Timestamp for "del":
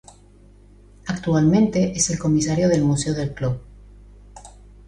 2.69-2.81, 3.13-3.35